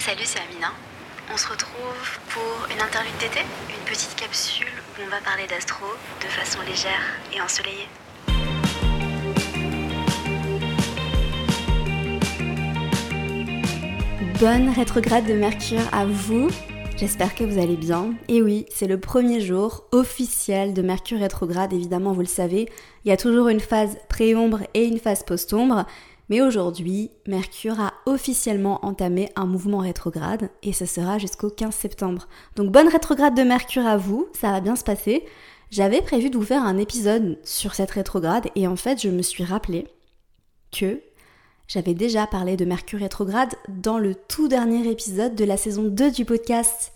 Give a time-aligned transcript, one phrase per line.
[0.00, 0.72] Salut, c'est Amina.
[1.30, 4.66] On se retrouve pour une interlude d'été, une petite capsule
[4.98, 5.84] où on va parler d'astro
[6.22, 7.02] de façon légère
[7.34, 7.86] et ensoleillée.
[14.40, 16.48] Bonne rétrograde de Mercure à vous.
[16.96, 18.14] J'espère que vous allez bien.
[18.28, 22.70] Et oui, c'est le premier jour officiel de Mercure rétrograde, évidemment vous le savez.
[23.04, 25.84] Il y a toujours une phase pré-ombre et une phase post-ombre.
[26.30, 32.28] Mais aujourd'hui, Mercure a officiellement entamé un mouvement rétrograde et ce sera jusqu'au 15 septembre.
[32.54, 35.24] Donc bonne rétrograde de Mercure à vous, ça va bien se passer.
[35.72, 39.22] J'avais prévu de vous faire un épisode sur cette rétrograde et en fait je me
[39.22, 39.88] suis rappelé
[40.70, 41.00] que
[41.66, 46.12] j'avais déjà parlé de Mercure rétrograde dans le tout dernier épisode de la saison 2
[46.12, 46.92] du podcast.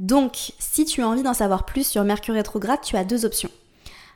[0.00, 3.50] Donc si tu as envie d'en savoir plus sur Mercure rétrograde, tu as deux options.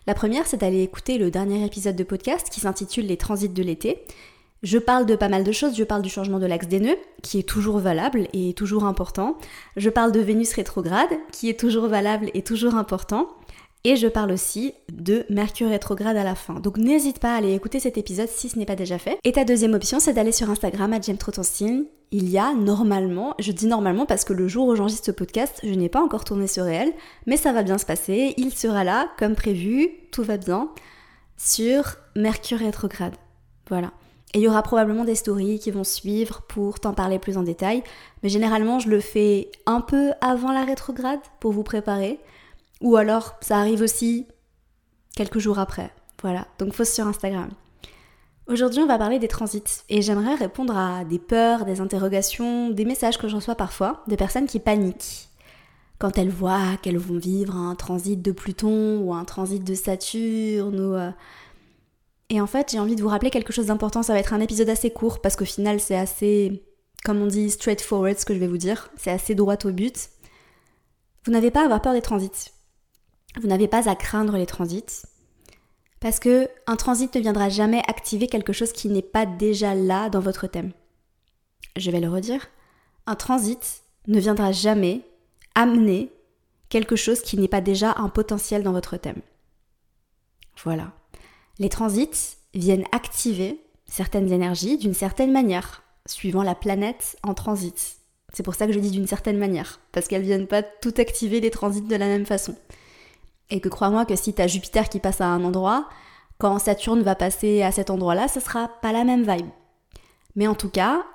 [0.08, 3.62] La première, c'est d'aller écouter le dernier épisode de podcast qui s'intitule Les transits de
[3.62, 4.04] l'été
[4.62, 6.98] je parle de pas mal de choses, je parle du changement de l'axe des nœuds,
[7.22, 9.36] qui est toujours valable et toujours important.
[9.76, 13.28] Je parle de Vénus rétrograde, qui est toujours valable et toujours important.
[13.84, 16.54] Et je parle aussi de Mercure rétrograde à la fin.
[16.54, 19.18] Donc n'hésite pas à aller écouter cet épisode si ce n'est pas déjà fait.
[19.22, 21.84] Et ta deuxième option, c'est d'aller sur Instagram à Signe.
[22.10, 25.60] Il y a normalement, je dis normalement parce que le jour où j'enregistre ce podcast,
[25.62, 26.92] je n'ai pas encore tourné ce réel,
[27.26, 28.34] mais ça va bien se passer.
[28.36, 30.68] Il sera là, comme prévu, tout va bien,
[31.36, 33.14] sur Mercure rétrograde.
[33.68, 33.92] Voilà.
[34.34, 37.42] Et il y aura probablement des stories qui vont suivre pour t'en parler plus en
[37.42, 37.82] détail.
[38.22, 42.18] Mais généralement, je le fais un peu avant la rétrograde pour vous préparer.
[42.80, 44.26] Ou alors, ça arrive aussi
[45.14, 45.90] quelques jours après.
[46.22, 47.50] Voilà, donc faut sur Instagram.
[48.48, 52.84] Aujourd'hui, on va parler des transits et j'aimerais répondre à des peurs, des interrogations, des
[52.84, 55.28] messages que je reçois parfois de personnes qui paniquent
[55.98, 60.78] quand elles voient qu'elles vont vivre un transit de Pluton ou un transit de Saturne
[60.78, 61.10] ou euh,
[62.28, 64.02] et en fait, j'ai envie de vous rappeler quelque chose d'important.
[64.02, 66.64] Ça va être un épisode assez court parce qu'au final, c'est assez,
[67.04, 68.90] comme on dit, straightforward ce que je vais vous dire.
[68.96, 70.08] C'est assez droit au but.
[71.24, 72.50] Vous n'avez pas à avoir peur des transits.
[73.40, 75.06] Vous n'avez pas à craindre les transits.
[76.00, 80.08] Parce que un transit ne viendra jamais activer quelque chose qui n'est pas déjà là
[80.10, 80.72] dans votre thème.
[81.76, 82.46] Je vais le redire.
[83.06, 85.02] Un transit ne viendra jamais
[85.54, 86.12] amener
[86.68, 89.20] quelque chose qui n'est pas déjà un potentiel dans votre thème.
[90.64, 90.92] Voilà.
[91.58, 97.96] Les transits viennent activer certaines énergies d'une certaine manière, suivant la planète en transit.
[98.32, 101.40] C'est pour ça que je dis d'une certaine manière, parce qu'elles viennent pas tout activer
[101.40, 102.54] les transits de la même façon.
[103.48, 105.88] Et que crois-moi que si t'as Jupiter qui passe à un endroit,
[106.38, 109.48] quand Saturne va passer à cet endroit-là, ce sera pas la même vibe.
[110.34, 111.06] Mais en tout cas,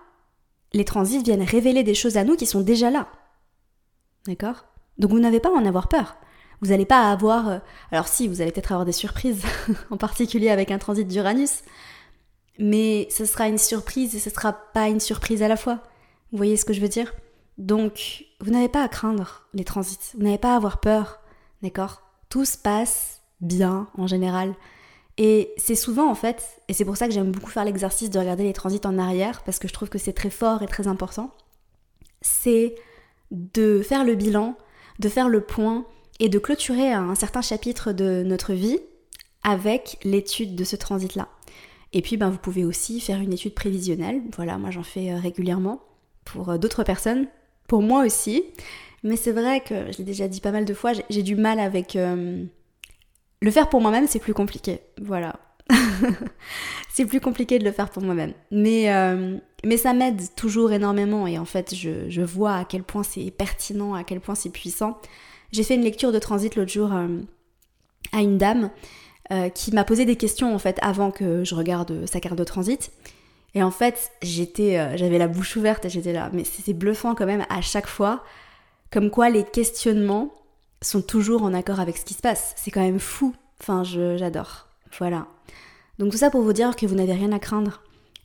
[0.74, 3.08] les transits viennent révéler des choses à nous qui sont déjà là.
[4.26, 4.66] D'accord?
[4.98, 6.16] Donc vous n'avez pas à en avoir peur.
[6.62, 7.50] Vous n'allez pas avoir...
[7.50, 7.60] Euh,
[7.92, 9.44] alors si, vous allez peut-être avoir des surprises,
[9.90, 11.62] en particulier avec un transit d'Uranus,
[12.60, 15.80] mais ce sera une surprise et ce sera pas une surprise à la fois.
[16.32, 17.14] Vous voyez ce que je veux dire?
[17.58, 21.20] Donc, vous n'avez pas à craindre les transits, vous n'avez pas à avoir peur,
[21.62, 22.02] d'accord?
[22.30, 24.56] Tout se passe bien en général.
[25.18, 28.20] Et c'est souvent en fait, et c'est pour ça que j'aime beaucoup faire l'exercice de
[28.20, 30.88] regarder les transits en arrière, parce que je trouve que c'est très fort et très
[30.88, 31.32] important,
[32.22, 32.76] c'est
[33.32, 34.56] de faire le bilan,
[35.00, 35.86] de faire le point
[36.22, 38.80] et de clôturer un certain chapitre de notre vie
[39.44, 41.28] avec l'étude de ce transit-là.
[41.94, 44.22] Et puis ben, vous pouvez aussi faire une étude prévisionnelle.
[44.36, 45.82] Voilà, moi j'en fais euh, régulièrement
[46.24, 47.28] pour euh, d'autres personnes,
[47.68, 48.44] pour moi aussi.
[49.04, 51.60] Mais c'est vrai que, je l'ai déjà dit pas mal de fois, j'ai du mal
[51.60, 51.96] avec...
[51.96, 52.46] Euh,
[53.44, 54.82] le faire pour moi-même, c'est plus compliqué.
[55.02, 55.40] Voilà.
[56.94, 58.34] c'est plus compliqué de le faire pour moi-même.
[58.52, 58.86] Mais,
[59.76, 63.96] ça m'aide toujours énormément et en fait, je, je vois à quel point c'est pertinent,
[63.96, 65.00] à quel point c'est puissant.
[65.52, 67.08] J'ai fait une lecture de transit l'autre jour euh,
[68.14, 68.70] à une dame
[69.32, 72.44] euh, qui m'a posé des questions en fait avant que je regarde sa carte de
[72.44, 72.92] transit.
[73.54, 76.30] Et en fait, j'étais, euh, j'avais la bouche ouverte et j'étais là.
[76.32, 78.24] Mais c'est bluffant quand même à chaque fois,
[78.92, 80.34] comme quoi les questionnements
[80.82, 82.54] sont toujours en accord avec ce qui se passe.
[82.56, 83.36] C'est quand même fou.
[83.60, 84.68] Enfin, j'adore.
[84.98, 85.28] Voilà.
[86.00, 87.82] Donc tout ça pour vous dire que vous n'avez rien à craindre.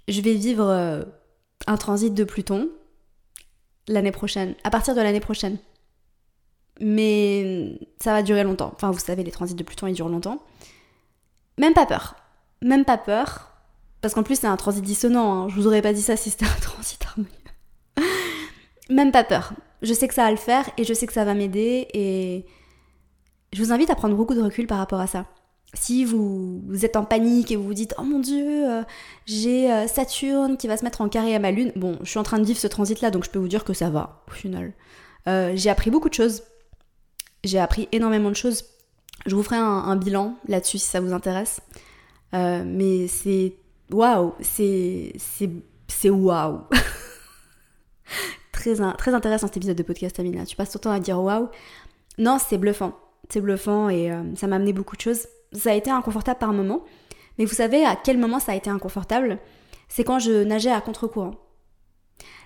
[0.09, 1.05] Je vais vivre
[1.67, 2.71] un transit de Pluton
[3.89, 5.59] l'année prochaine, à partir de l'année prochaine
[6.81, 8.73] mais ça va durer longtemps.
[8.75, 10.43] Enfin, vous savez, les transits de Pluton, ils durent longtemps.
[11.59, 12.17] Même pas peur.
[12.63, 13.51] Même pas peur.
[14.01, 15.33] Parce qu'en plus, c'est un transit dissonant.
[15.33, 15.49] Hein.
[15.49, 17.31] Je vous aurais pas dit ça si c'était un transit harmonieux.
[18.91, 19.53] Même pas peur.
[19.83, 22.47] Je sais que ça va le faire et je sais que ça va m'aider et
[23.53, 25.27] je vous invite à prendre beaucoup de recul par rapport à ça.
[25.75, 28.83] Si vous, êtes en panique et vous vous dites Oh mon dieu, euh,
[29.27, 31.73] j'ai euh, Saturne qui va se mettre en carré à ma lune.
[31.77, 33.65] Bon, je suis en train de vivre ce transit là donc je peux vous dire
[33.65, 34.73] que ça va au final.
[35.29, 36.45] Euh, j'ai appris beaucoup de choses
[37.47, 38.65] j'ai appris énormément de choses.
[39.27, 41.61] Je vous ferai un, bilan là-dessus si ça vous intéresse.
[42.35, 43.55] Euh, mais c'est
[43.91, 45.13] waouh, c'est
[45.89, 46.61] c'est waouh.
[48.53, 50.45] très, très intéressant cet épisode de podcast, Amina.
[50.45, 51.49] Tu passes ton temps à dire waouh.
[52.19, 52.93] Non, c'est bluffant.
[53.29, 55.27] C'est bluffant et euh, ça m'a amené beaucoup de choses.
[55.53, 56.85] Ça a été inconfortable par moment.
[57.39, 59.39] Mais vous savez à quel moment ça a été inconfortable?
[59.89, 61.35] C'est quand je nageais à contre-courant.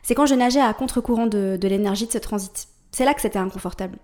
[0.02, 2.68] C'est quand je nageais à contre-courant de, de l'énergie de ce transit.
[2.90, 3.98] C'est là que c'était inconfortable.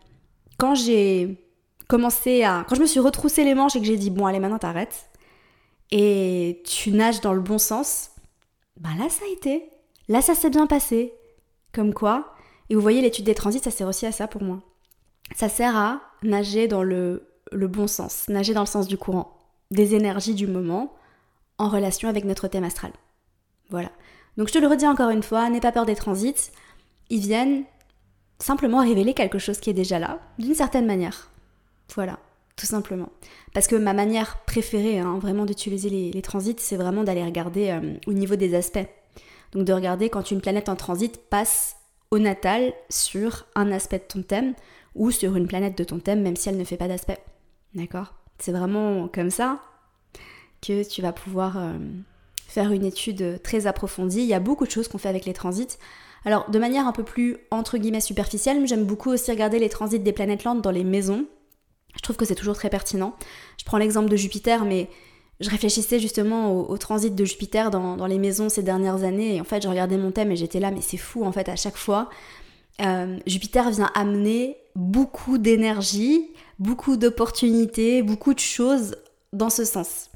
[0.59, 1.45] Quand j'ai
[1.89, 2.65] commencé à.
[2.69, 5.11] Quand je me suis retroussé les manches et que j'ai dit bon, allez, maintenant t'arrêtes.
[5.91, 8.11] Et tu nages dans le bon sens.
[8.81, 9.69] Ben là, ça a été.
[10.09, 11.13] Là, ça s'est bien passé.
[11.73, 12.35] Comme quoi.
[12.69, 14.61] Et vous voyez, l'étude des transits, ça sert aussi à ça pour moi.
[15.37, 19.37] Ça sert à nager dans le, le bon sens, nager dans le sens du courant,
[19.71, 20.95] des énergies du moment,
[21.59, 22.93] en relation avec notre thème astral.
[23.71, 23.91] Voilà.
[24.37, 26.51] Donc je te le redis encore une fois, n'aie pas peur des transits.
[27.09, 27.65] Ils viennent
[28.39, 31.31] simplement révéler quelque chose qui est déjà là, d'une certaine manière.
[31.95, 32.19] Voilà,
[32.57, 33.09] tout simplement.
[33.55, 37.95] Parce que ma manière préférée, hein, vraiment d'utiliser les, transits, c'est vraiment d'aller regarder euh,
[38.07, 38.87] au niveau des aspects.
[39.53, 41.77] Donc de regarder quand une planète en transit passe
[42.11, 44.55] au natal sur un aspect de ton thème
[44.95, 47.19] ou sur une planète de ton thème, même si elle ne fait pas d'aspect.
[47.75, 48.15] D'accord?
[48.39, 49.61] C'est vraiment comme ça
[50.67, 51.79] que tu vas pouvoir euh,
[52.49, 54.21] faire une étude très approfondie.
[54.21, 55.79] Il y a beaucoup de choses qu'on fait avec les transits.
[56.27, 60.01] Alors, de manière un peu plus entre guillemets superficielle, j'aime beaucoup aussi regarder les transits
[60.01, 61.25] des planètes lentes dans les maisons.
[61.95, 63.15] Je trouve que c'est toujours très pertinent.
[63.59, 64.91] Je prends l'exemple de Jupiter, mais
[65.39, 69.45] je réfléchissais justement au, transit de Jupiter dans, les maisons ces dernières années, et en
[69.45, 71.77] fait, je regardais mon thème et j'étais là, mais c'est fou, en fait, à chaque
[71.77, 72.11] fois,
[72.83, 78.97] euh, Jupiter vient amener beaucoup d'énergie, beaucoup d'opportunités, beaucoup de choses
[79.33, 80.11] dans ce sens.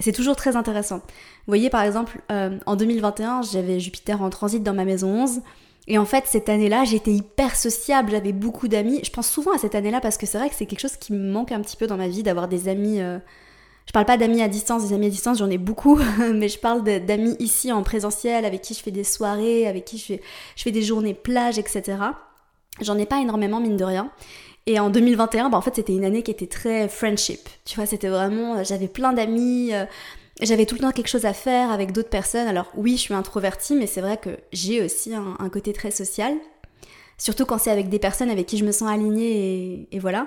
[0.00, 0.96] C'est toujours très intéressant.
[0.96, 1.02] Vous
[1.48, 5.40] voyez, par exemple, euh, en 2021, j'avais Jupiter en transit dans ma maison 11.
[5.86, 9.00] Et en fait, cette année-là, j'étais hyper sociable, j'avais beaucoup d'amis.
[9.04, 11.12] Je pense souvent à cette année-là parce que c'est vrai que c'est quelque chose qui
[11.12, 13.00] me manque un petit peu dans ma vie, d'avoir des amis.
[13.00, 13.18] Euh,
[13.86, 16.00] je parle pas d'amis à distance, des amis à distance, j'en ai beaucoup,
[16.34, 19.98] mais je parle d'amis ici en présentiel, avec qui je fais des soirées, avec qui
[19.98, 20.16] je
[20.62, 21.98] fais, des journées plage, etc.
[22.80, 24.10] J'en ai pas énormément, mine de rien.
[24.66, 27.48] Et en 2021, bah en fait, c'était une année qui était très friendship.
[27.64, 29.74] Tu vois, c'était vraiment, j'avais plein d'amis.
[29.74, 29.84] Euh,
[30.40, 32.48] j'avais tout le temps quelque chose à faire avec d'autres personnes.
[32.48, 36.34] Alors oui, je suis introvertie, mais c'est vrai que j'ai aussi un, côté très social.
[37.18, 40.26] Surtout quand c'est avec des personnes avec qui je me sens alignée et, voilà.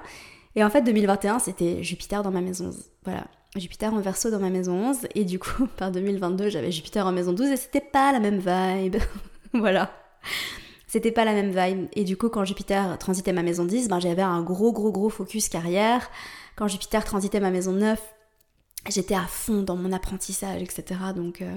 [0.55, 2.85] Et en fait, 2021, c'était Jupiter dans ma maison 11.
[3.03, 3.25] Voilà.
[3.55, 5.07] Jupiter en verso dans ma maison 11.
[5.15, 8.37] Et du coup, par 2022, j'avais Jupiter en maison 12 et c'était pas la même
[8.37, 8.97] vibe.
[9.53, 9.91] voilà.
[10.97, 11.89] C'était pas la même vibe.
[11.93, 15.09] Et du coup, quand Jupiter transitait ma maison 10, ben, j'avais un gros, gros, gros
[15.09, 16.09] focus carrière.
[16.55, 18.01] Quand Jupiter transitait ma maison 9,
[18.89, 20.99] j'étais à fond dans mon apprentissage, etc.
[21.15, 21.55] Donc euh,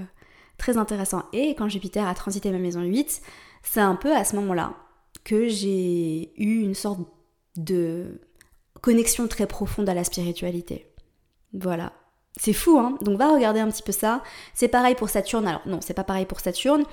[0.59, 1.23] très intéressant.
[1.33, 3.23] Et quand Jupiter a transité ma maison 8,
[3.63, 4.75] c'est un peu à ce moment-là
[5.25, 7.01] que j'ai eu une sorte
[7.57, 8.21] de
[8.83, 10.93] connexion très profonde à la spiritualité.
[11.55, 11.95] Voilà.
[12.37, 14.23] C'est fou, hein Donc va regarder un petit peu ça.
[14.53, 15.47] C'est pareil pour Saturne.
[15.47, 16.85] Alors non, c'est pas pareil pour Saturne.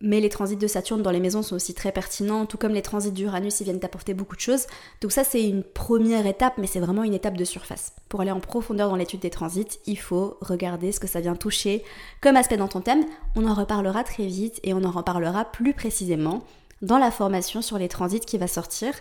[0.00, 2.82] Mais les transits de Saturne dans les maisons sont aussi très pertinents, tout comme les
[2.82, 4.66] transits d'Uranus, ils viennent t'apporter beaucoup de choses.
[5.00, 7.92] Donc ça, c'est une première étape, mais c'est vraiment une étape de surface.
[8.08, 11.36] Pour aller en profondeur dans l'étude des transits, il faut regarder ce que ça vient
[11.36, 11.84] toucher
[12.20, 13.04] comme aspect dans ton thème.
[13.36, 16.42] On en reparlera très vite et on en reparlera plus précisément
[16.82, 18.92] dans la formation sur les transits qui va sortir.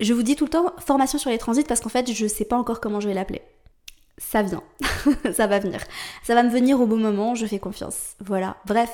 [0.00, 2.28] Je vous dis tout le temps formation sur les transits parce qu'en fait, je ne
[2.28, 3.42] sais pas encore comment je vais l'appeler.
[4.18, 4.62] Ça vient,
[5.32, 5.80] ça va venir.
[6.22, 8.14] Ça va me venir au bon moment, je fais confiance.
[8.20, 8.56] Voilà.
[8.66, 8.90] Bref,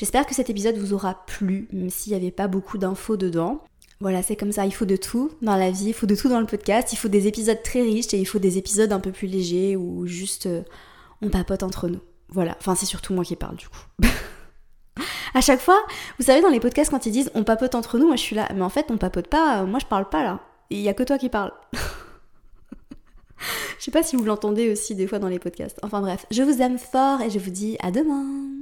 [0.00, 3.62] J'espère que cet épisode vous aura plu, même s'il n'y avait pas beaucoup d'infos dedans.
[4.00, 6.30] Voilà, c'est comme ça, il faut de tout dans la vie, il faut de tout
[6.30, 8.98] dans le podcast, il faut des épisodes très riches et il faut des épisodes un
[8.98, 10.62] peu plus légers où juste euh,
[11.20, 12.00] on papote entre nous.
[12.30, 13.82] Voilà, enfin c'est surtout moi qui parle du coup.
[15.34, 15.78] à chaque fois,
[16.18, 18.36] vous savez dans les podcasts quand ils disent on papote entre nous, moi je suis
[18.36, 20.40] là, mais en fait on papote pas, moi je parle pas là.
[20.70, 21.52] Il y a que toi qui parles.
[23.78, 25.78] je sais pas si vous l'entendez aussi des fois dans les podcasts.
[25.82, 28.59] Enfin bref, je vous aime fort et je vous dis à demain.